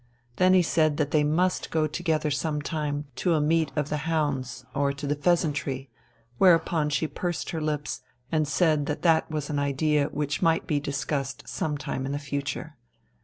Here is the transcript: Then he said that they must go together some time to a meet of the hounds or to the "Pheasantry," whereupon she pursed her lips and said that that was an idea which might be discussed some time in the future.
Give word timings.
Then 0.37 0.55
he 0.55 0.63
said 0.63 0.97
that 0.97 1.11
they 1.11 1.23
must 1.23 1.69
go 1.69 1.85
together 1.85 2.31
some 2.31 2.59
time 2.63 3.05
to 3.17 3.35
a 3.35 3.39
meet 3.39 3.71
of 3.75 3.89
the 3.89 3.97
hounds 4.09 4.65
or 4.73 4.91
to 4.91 5.05
the 5.05 5.13
"Pheasantry," 5.13 5.91
whereupon 6.39 6.89
she 6.89 7.05
pursed 7.05 7.51
her 7.51 7.61
lips 7.61 8.01
and 8.31 8.47
said 8.47 8.87
that 8.87 9.03
that 9.03 9.29
was 9.29 9.51
an 9.51 9.59
idea 9.59 10.07
which 10.07 10.41
might 10.41 10.65
be 10.65 10.79
discussed 10.79 11.47
some 11.47 11.77
time 11.77 12.07
in 12.07 12.13
the 12.13 12.17
future. 12.17 12.77